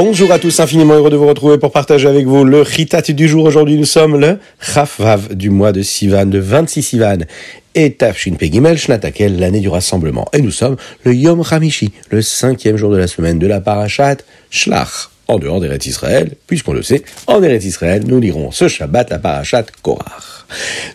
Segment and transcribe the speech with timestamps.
[0.00, 3.26] Bonjour à tous, infiniment heureux de vous retrouver pour partager avec vous le Ritat du
[3.26, 3.44] jour.
[3.44, 7.18] Aujourd'hui, nous sommes le Chafvav du mois de Sivan, de 26 Sivan,
[7.74, 10.26] et Tafshin Pegimel Shnatakel, l'année du rassemblement.
[10.32, 14.18] Et nous sommes le Yom Hamishi, le cinquième jour de la semaine de la Parashat
[14.50, 19.10] Shlach en dehors d'Eretz Israël, puisqu'on le sait, en Eretz Israël, nous lirons ce Shabbat
[19.10, 20.46] la Parashat Korach.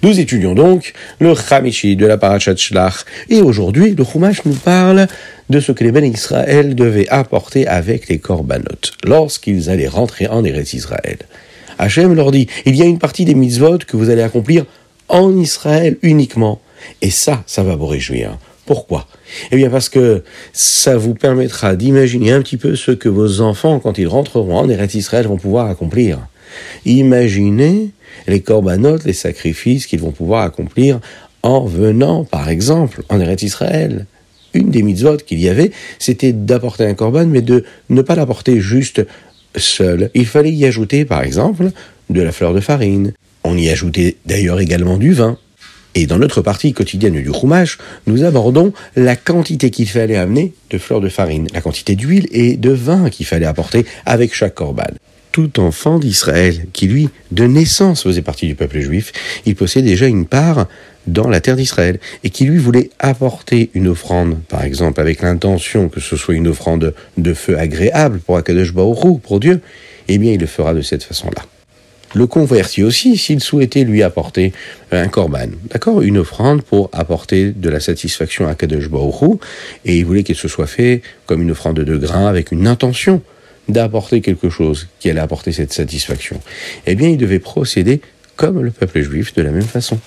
[0.01, 5.07] Nous étudions donc le Chamishi de la Parashat Shlach, et aujourd'hui, le Chumash nous parle
[5.49, 10.43] de ce que les Ben Israël devaient apporter avec les Korbanot, lorsqu'ils allaient rentrer en
[10.43, 11.19] Eretz Israël.
[11.77, 14.65] Hachem leur dit, il y a une partie des mitzvot que vous allez accomplir
[15.09, 16.59] en Israël uniquement,
[17.03, 18.39] et ça, ça va vous réjouir.
[18.65, 19.07] Pourquoi?
[19.51, 23.79] Eh bien parce que ça vous permettra d'imaginer un petit peu ce que vos enfants,
[23.79, 26.19] quand ils rentreront en Eretz Israël, vont pouvoir accomplir.
[26.85, 27.89] Imaginez
[28.27, 30.99] les corbanotes, les sacrifices qu'ils vont pouvoir accomplir
[31.41, 34.05] en venant, par exemple, en Eretz Israël.
[34.53, 38.61] Une des mitzvot qu'il y avait, c'était d'apporter un corban, mais de ne pas l'apporter
[38.61, 39.05] juste
[39.55, 40.09] seul.
[40.13, 41.71] Il fallait y ajouter, par exemple,
[42.09, 43.13] de la fleur de farine.
[43.43, 45.37] On y ajoutait d'ailleurs également du vin.
[45.95, 47.77] Et dans notre partie quotidienne du Chumash,
[48.07, 52.57] nous abordons la quantité qu'il fallait amener de fleurs de farine, la quantité d'huile et
[52.57, 54.91] de vin qu'il fallait apporter avec chaque corban.
[55.31, 59.11] Tout enfant d'Israël, qui lui, de naissance, faisait partie du peuple juif,
[59.45, 60.67] il possédait déjà une part
[61.05, 65.89] dans la terre d'Israël, et qui lui voulait apporter une offrande, par exemple avec l'intention
[65.89, 69.59] que ce soit une offrande de feu agréable pour Akadosh Baruch pour Dieu,
[70.07, 71.43] eh bien il le fera de cette façon-là
[72.13, 74.53] le converti aussi s'il souhaitait lui apporter
[74.91, 79.39] un korban, d'accord, une offrande pour apporter de la satisfaction à Kadosh Baruch
[79.85, 83.21] et il voulait qu'il se soit fait comme une offrande de grain avec une intention
[83.67, 86.39] d'apporter quelque chose qui allait apporter cette satisfaction.
[86.85, 88.01] Eh bien, il devait procéder
[88.35, 89.99] comme le peuple juif de la même façon.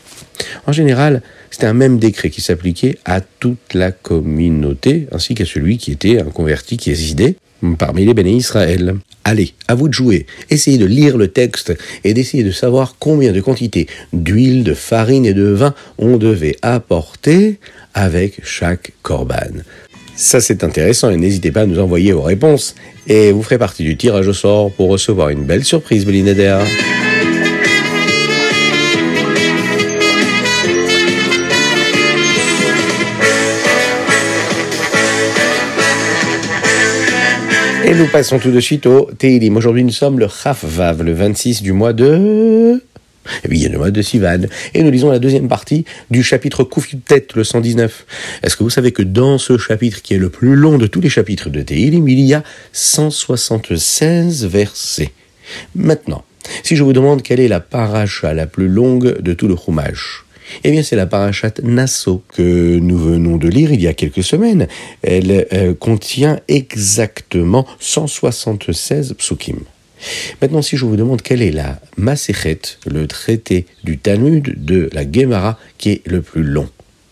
[0.67, 5.79] En général, c'était un même décret qui s'appliquait à toute la communauté, ainsi qu'à celui
[5.79, 7.37] qui était un converti qui résidait
[7.78, 8.94] parmi les bénis Israël.
[9.25, 10.27] Allez, à vous de jouer.
[10.50, 11.75] Essayez de lire le texte
[12.05, 16.56] et d'essayer de savoir combien de quantités d'huile, de farine et de vin on devait
[16.62, 17.59] apporter
[17.95, 19.62] avec chaque corban.
[20.15, 22.75] Ça c'est intéressant et n'hésitez pas à nous envoyer vos réponses
[23.06, 26.59] et vous ferez partie du tirage au sort pour recevoir une belle surprise, Belineder.
[37.97, 39.57] Nous passons tout de suite au Teilim.
[39.57, 42.83] Aujourd'hui, nous sommes le Vav, le 26 du mois de...
[43.49, 44.43] Y a le mois de Sivan.
[44.75, 48.07] Et nous lisons la deuxième partie du chapitre Koufitet, le 119.
[48.43, 51.01] Est-ce que vous savez que dans ce chapitre, qui est le plus long de tous
[51.01, 52.43] les chapitres de Teilim, il y a
[52.73, 55.13] 176 versets?
[55.75, 56.25] Maintenant,
[56.63, 60.25] si je vous demande quelle est la paracha la plus longue de tout le Chumash,
[60.65, 64.23] eh bien, c'est la parachat Nassau que nous venons de lire il y a quelques
[64.23, 64.69] semaines.
[65.03, 69.61] Elle euh, contient exactement 176 psukim.
[70.43, 75.11] Maintenant, si je vous demande quelle est la Masechet, le traité du Talmud de la
[75.11, 76.69] Gemara qui est le plus long,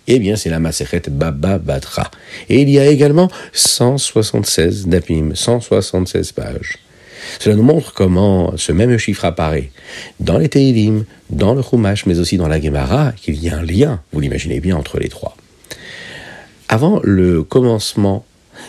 [0.07, 2.11] eh bien, c'est la Masechet Baba Batra.
[2.49, 6.79] Et il y a également 176 dapim, 176 pages.
[7.39, 9.71] Cela nous montre comment ce même chiffre apparaît
[10.21, 13.63] dans les Teilim, dans le Chumash, mais aussi dans la Gemara, qu'il y a un
[13.63, 15.37] lien, vous l'imaginez bien, entre les trois.
[16.69, 18.25] Avant le commencement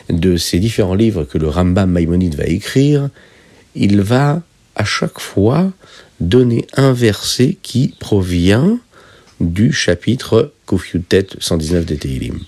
[0.10, 3.10] de ces différents livres que le Rambam Maïmonide va écrire,
[3.76, 4.42] il va
[4.76, 5.72] à chaque fois
[6.20, 8.80] donner un verset qui provient
[9.40, 12.40] du chapitre Kofiutet 119 des Teilim.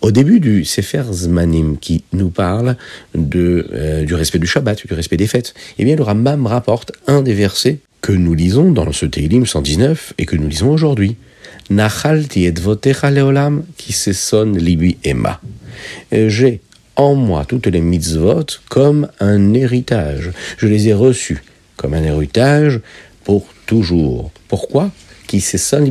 [0.00, 2.76] Au début du Sefer Zmanim, qui nous parle
[3.16, 7.22] euh, du respect du Shabbat, du respect des fêtes, eh bien le Rambam rapporte un
[7.22, 11.16] des versets que nous lisons dans ce Teilim 119 et que nous lisons aujourd'hui.
[11.70, 12.54] Nachalti et
[13.10, 15.40] leolam qui se sonne libi ema.
[16.12, 16.60] J'ai
[16.96, 20.30] en moi toutes les mitzvot comme un héritage.
[20.56, 21.42] Je les ai reçus
[21.76, 22.80] comme un héritage
[23.24, 24.30] pour toujours.
[24.48, 24.90] Pourquoi?
[25.28, 25.88] Qui s'essonne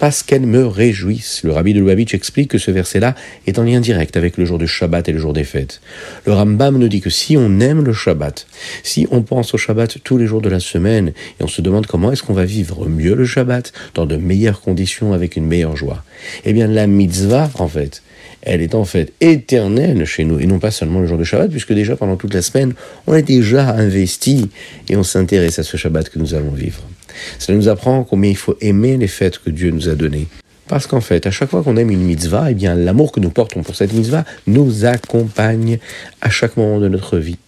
[0.00, 1.42] parce qu'elles me réjouissent.
[1.44, 3.14] Le rabbi de Lubavitch explique que ce verset-là
[3.46, 5.80] est en lien direct avec le jour de Shabbat et le jour des fêtes.
[6.26, 8.46] Le Rambam nous dit que si on aime le Shabbat,
[8.82, 11.86] si on pense au Shabbat tous les jours de la semaine et on se demande
[11.86, 15.76] comment est-ce qu'on va vivre mieux le Shabbat dans de meilleures conditions avec une meilleure
[15.76, 16.02] joie,
[16.44, 18.02] eh bien la mitzvah, en fait,
[18.48, 21.50] elle est en fait éternelle chez nous, et non pas seulement le jour de Shabbat,
[21.50, 22.74] puisque déjà pendant toute la semaine,
[23.06, 24.48] on est déjà investi
[24.88, 26.82] et on s'intéresse à ce Shabbat que nous allons vivre.
[27.38, 30.26] Cela nous apprend combien il faut aimer les fêtes que Dieu nous a données.
[30.66, 33.30] Parce qu'en fait, à chaque fois qu'on aime une mitzvah, eh bien, l'amour que nous
[33.30, 35.78] portons pour cette mitzvah nous accompagne
[36.20, 37.38] à chaque moment de notre vie.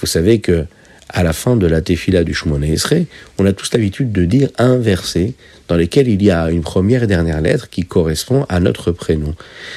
[0.00, 0.66] Vous savez que
[1.08, 3.06] à la fin de la tefila du Shemona Esrei,
[3.38, 5.34] on a tous l'habitude de dire un verset
[5.68, 9.34] dans lequel il y a une première et dernière lettre qui correspond à notre prénom.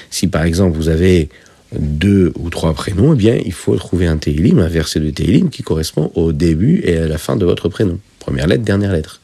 [0.09, 1.29] Si par exemple vous avez
[1.77, 5.49] deux ou trois prénoms, eh bien, il faut trouver un Teilim, un verset de Teilim
[5.49, 7.99] qui correspond au début et à la fin de votre prénom.
[8.19, 9.21] Première lettre, dernière lettre.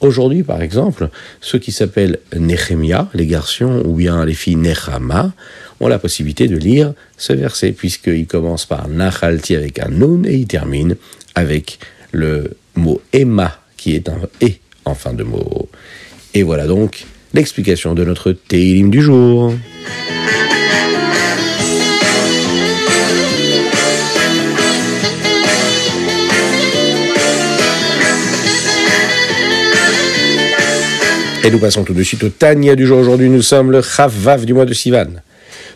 [0.00, 1.10] Aujourd'hui, par exemple,
[1.40, 5.32] ceux qui s'appellent Nehemia, les garçons, ou bien les filles Nechama,
[5.80, 10.34] ont la possibilité de lire ce verset, puisqu'il commence par Nachalti avec un Nun et
[10.34, 10.96] il termine
[11.34, 11.78] avec
[12.12, 14.50] le mot Emma, qui est un E
[14.84, 15.68] en fin de mot.
[16.34, 17.04] Et voilà donc
[17.34, 19.54] l'explication de notre Teilim du jour.
[31.42, 32.98] Et nous passons tout de suite au Tania du jour.
[32.98, 35.06] Aujourd'hui, nous sommes le Chavav du mois de Sivan.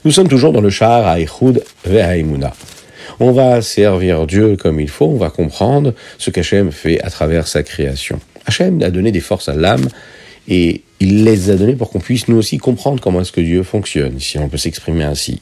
[0.04, 2.52] Nous sommes toujours dans le Shahar Aïchoud Ve'aimuna.
[3.20, 7.46] On va servir Dieu comme il faut, on va comprendre ce qu'Hachem fait à travers
[7.46, 8.18] sa création.
[8.46, 9.88] Hachem a donné des forces à l'âme
[10.48, 13.62] et il les a données pour qu'on puisse nous aussi comprendre comment est-ce que Dieu
[13.62, 15.40] fonctionne, si on peut s'exprimer ainsi.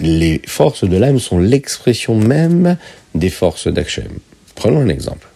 [0.00, 2.76] Les forces de l'âme sont l'expression même
[3.14, 4.08] des forces d'Hachem.
[4.54, 5.28] Prenons un exemple.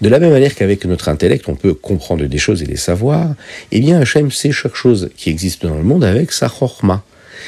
[0.00, 3.34] De la même manière qu'avec notre intellect, on peut comprendre des choses et les savoir,
[3.72, 7.02] eh bien Hachem sait chaque chose qui existe dans le monde avec sa chorma.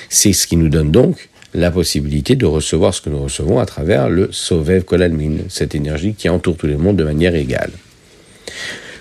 [0.09, 3.67] C'est ce qui nous donne donc la possibilité de recevoir ce que nous recevons à
[3.67, 7.73] travers le Sovev Kolalmin, cette énergie qui entoure tout le monde de manière égale.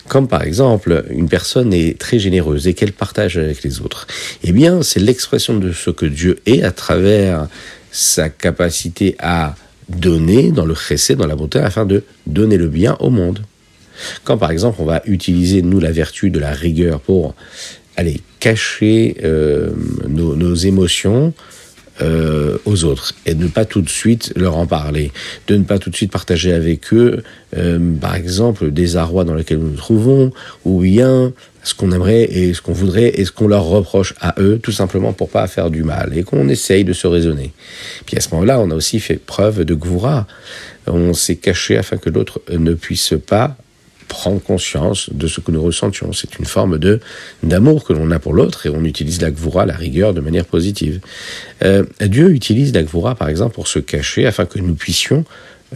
[0.08, 4.08] Comme par exemple, une personne est très généreuse et qu'elle partage avec les autres.
[4.44, 7.48] Eh bien, c'est l'expression de ce que Dieu est à travers
[7.92, 9.56] sa capacité à
[9.88, 13.42] donner dans le chesed, dans la bonté, afin de donner le bien au monde.
[14.24, 17.36] Quand par exemple on va utiliser, nous, la vertu de la rigueur pour
[17.98, 19.72] aller cacher euh,
[20.08, 21.34] nos, nos, émotions,
[22.02, 25.12] euh, aux autres et de ne pas tout de suite leur en parler,
[25.48, 27.24] de ne pas tout de suite partager avec eux,
[27.58, 30.32] euh, par exemple, des arrois dans lesquels nous nous trouvons,
[30.66, 34.36] ou bien ce qu'on aimerait et ce qu'on voudrait et ce qu'on leur reproche à
[34.40, 37.52] eux, tout simplement pour pas faire du mal et qu'on essaye de se raisonner.
[38.06, 40.26] Puis à ce moment-là, on a aussi fait preuve de gvoura.
[40.88, 43.58] On s'est caché afin que l'autre ne puisse pas
[44.10, 46.12] prendre conscience de ce que nous ressentions.
[46.12, 47.00] C'est une forme de
[47.44, 50.46] d'amour que l'on a pour l'autre et on utilise la gvura, la rigueur, de manière
[50.46, 51.00] positive.
[51.64, 55.24] Euh, Dieu utilise la gvura, par exemple, pour se cacher afin que nous puissions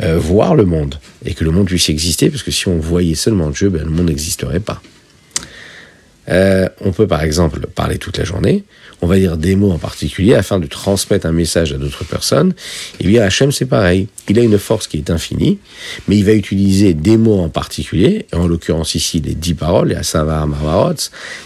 [0.02, 3.16] euh, voir le monde et que le monde puisse exister, parce que si on voyait
[3.16, 4.82] seulement Dieu, ben, le monde n'existerait pas.
[6.30, 8.64] Euh, on peut par exemple parler toute la journée,
[9.02, 12.54] on va dire des mots en particulier afin de transmettre un message à d'autres personnes.
[13.02, 15.60] Et bien Hachem c'est pareil, il a une force qui est infinie,
[16.08, 19.96] mais il va utiliser des mots en particulier, en l'occurrence ici les dix paroles, les
[19.96, 20.96] Asava Mavarot,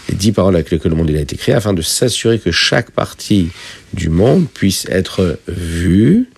[0.08, 2.92] les dix paroles avec lesquelles le monde a été créé, afin de s'assurer que chaque
[2.92, 3.48] partie
[3.94, 6.28] du monde puisse être vue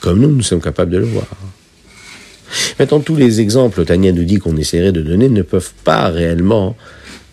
[0.00, 1.26] comme nous, nous sommes capables de le voir.
[2.78, 6.76] Maintenant, tous les exemples, Tania nous dit qu'on essaierait de donner, ne peuvent pas réellement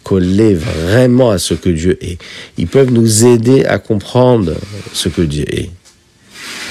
[0.03, 2.17] coller vraiment à ce que Dieu est.
[2.57, 4.53] Ils peuvent nous aider à comprendre
[4.93, 5.69] ce que Dieu est.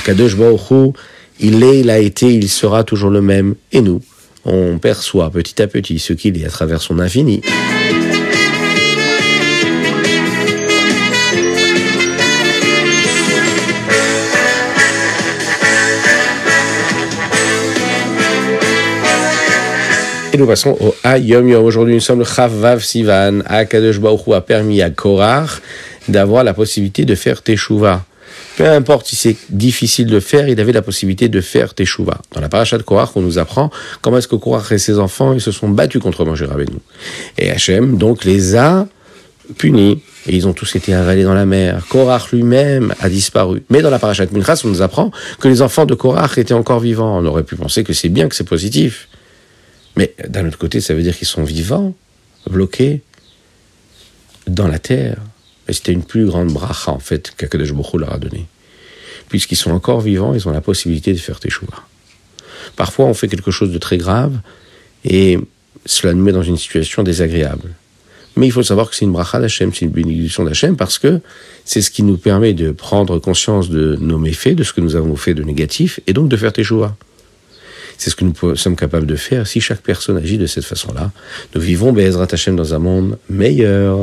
[0.05, 0.94] Kadosh Baruch
[1.40, 3.55] il est, il a été, il sera toujours le même.
[3.73, 4.00] Et nous,
[4.44, 7.43] on perçoit petit à petit ce qu'il est à travers son infini.
[20.34, 21.62] Et nous passons au Ayom Yom.
[21.62, 23.40] Aujourd'hui, nous sommes le Chavav Sivan.
[23.44, 25.60] Akadosh Baruch a permis à Korach
[26.08, 28.03] d'avoir la possibilité de faire Teshuvah.
[28.56, 32.17] Peu importe si c'est difficile de faire, il avait la possibilité de faire Teshuvah.
[32.32, 33.70] Dans la paracha de Korach, on nous apprend
[34.01, 36.79] comment est-ce que Korach et ses enfants ils se sont battus contre Moshe Rabbeinu.
[37.36, 38.86] Et Hachem, donc, les a
[39.58, 40.03] punis.
[40.27, 41.82] Et ils ont tous été avalés dans la mer.
[41.91, 43.65] Korach lui-même a disparu.
[43.69, 45.10] Mais dans la paracha de Minchas, on nous apprend
[45.41, 47.19] que les enfants de Korach étaient encore vivants.
[47.19, 49.08] On aurait pu penser que c'est bien, que c'est positif.
[49.96, 51.94] Mais d'un autre côté, ça veut dire qu'ils sont vivants,
[52.51, 53.03] bloqués
[54.46, 55.19] dans la terre.
[55.69, 58.46] Et c'était une plus grande bracha, en fait, qu'Akadosh Baruch leur a donné.
[59.29, 61.84] Puisqu'ils sont encore vivants, ils ont la possibilité de faire teshuva.
[62.77, 64.41] Parfois, on fait quelque chose de très grave
[65.05, 65.39] et
[65.87, 67.70] cela nous met dans une situation désagréable.
[68.37, 71.20] Mais il faut savoir que c'est une bracha d'Hachem, c'est une bénédiction d'Hachem parce que
[71.65, 74.96] c'est ce qui nous permet de prendre conscience de nos méfaits, de ce que nous
[74.96, 76.96] avons fait de négatif et donc de faire teshuva.
[77.99, 81.11] C'est ce que nous sommes capables de faire si chaque personne agit de cette façon-là.
[81.55, 83.99] Nous vivons Be'ezrat Hashem dans un monde meilleur.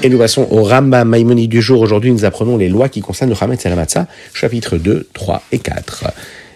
[0.00, 1.80] Et nous passons au Ramba Maimoni du jour.
[1.80, 3.86] Aujourd'hui, nous apprenons les lois qui concernent le Hametz et la
[4.32, 6.04] chapitres 2, 3 et 4.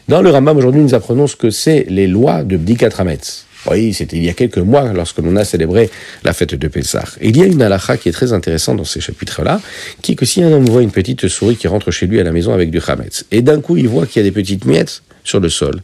[0.09, 3.47] Dans le Rambam, aujourd'hui, nous apprenons ce que c'est les lois de Bdikat Hametz.
[3.71, 5.91] Oui, c'était il y a quelques mois lorsque l'on a célébré
[6.25, 7.05] la fête de Pessah.
[7.21, 9.61] Il y a une halakha qui est très intéressante dans ces chapitres-là,
[10.03, 12.25] qui est que si un homme voit une petite souris qui rentre chez lui à
[12.25, 14.65] la maison avec du chametz, et d'un coup il voit qu'il y a des petites
[14.65, 15.81] miettes sur le sol,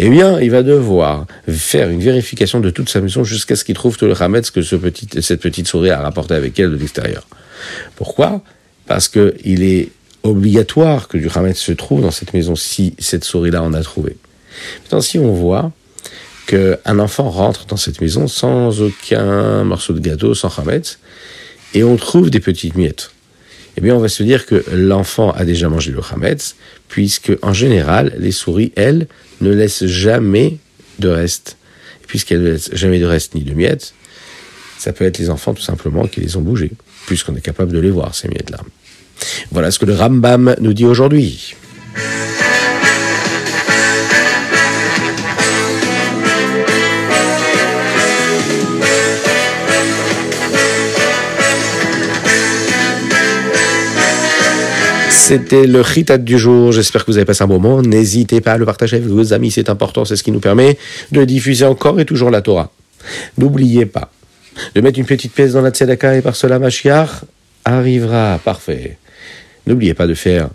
[0.00, 3.76] eh bien, il va devoir faire une vérification de toute sa maison jusqu'à ce qu'il
[3.76, 7.26] trouve tout le chametz que cette petite souris a rapporté avec elle de l'extérieur.
[7.94, 8.42] Pourquoi?
[8.88, 9.90] Parce que il est
[10.24, 14.16] obligatoire que du chametz se trouve dans cette maison si cette souris-là en a trouvé.
[14.82, 15.70] Maintenant, si on voit
[16.46, 20.98] qu'un enfant rentre dans cette maison sans aucun morceau de gâteau, sans chametz,
[21.74, 23.10] et on trouve des petites miettes.
[23.76, 26.56] Eh bien, on va se dire que l'enfant a déjà mangé le chametz,
[26.88, 29.06] puisque en général, les souris, elles,
[29.40, 30.58] ne laissent jamais
[30.98, 31.56] de reste.
[32.06, 33.94] Puisqu'elles ne laissent jamais de reste ni de miettes,
[34.78, 36.72] ça peut être les enfants tout simplement qui les ont bougés,
[37.06, 38.60] puisqu'on est capable de les voir, ces miettes-là.
[39.50, 41.54] Voilà ce que le Rambam nous dit aujourd'hui.
[55.32, 56.72] C'était le chitat du jour.
[56.72, 57.80] J'espère que vous avez passé un bon moment.
[57.80, 60.76] N'hésitez pas à le partager avec vos amis, c'est important, c'est ce qui nous permet
[61.10, 62.70] de diffuser encore et toujours la Torah.
[63.38, 64.10] N'oubliez pas
[64.74, 67.08] de mettre une petite pièce dans la tzedaka et par cela Mashiach
[67.64, 68.40] arrivera.
[68.44, 68.98] Parfait.
[69.66, 70.50] N'oubliez pas de faire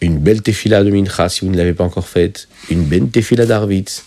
[0.00, 3.46] une belle tefila de mincha si vous ne l'avez pas encore faite, une belle tefila
[3.46, 4.02] d'arvitz.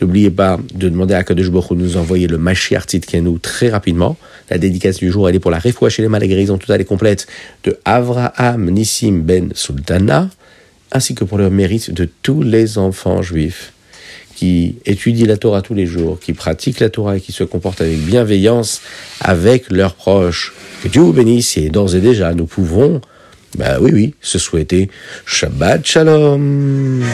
[0.00, 4.16] N'oubliez pas de demander à Kadosh Baruch de nous envoyer le Mashiach Tzidkenu très rapidement.
[4.50, 6.84] La dédicace du jour, elle est pour la réfoua chez les mal guérison totale et
[6.84, 7.26] complète
[7.64, 10.28] de Avraham Nissim Ben Sultana,
[10.92, 13.72] ainsi que pour le mérite de tous les enfants juifs
[14.34, 17.80] qui étudient la Torah tous les jours, qui pratiquent la Torah et qui se comportent
[17.80, 18.82] avec bienveillance
[19.20, 20.52] avec leurs proches.
[20.82, 23.00] Que Dieu vous bénisse et d'ores et déjà nous pouvons
[23.56, 24.90] bah oui, oui, se souhaiter
[25.26, 27.04] Shabbat Shalom.